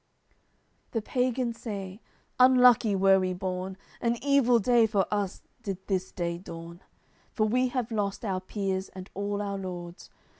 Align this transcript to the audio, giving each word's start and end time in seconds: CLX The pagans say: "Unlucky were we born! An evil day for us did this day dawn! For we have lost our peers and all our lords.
CLX 0.87 0.91
The 0.93 1.01
pagans 1.03 1.59
say: 1.59 2.01
"Unlucky 2.39 2.95
were 2.95 3.19
we 3.19 3.33
born! 3.35 3.77
An 4.01 4.17
evil 4.23 4.57
day 4.57 4.87
for 4.87 5.05
us 5.13 5.43
did 5.61 5.77
this 5.85 6.11
day 6.11 6.39
dawn! 6.39 6.81
For 7.33 7.45
we 7.47 7.67
have 7.67 7.91
lost 7.91 8.25
our 8.25 8.41
peers 8.41 8.89
and 8.89 9.11
all 9.13 9.43
our 9.43 9.59
lords. 9.59 10.09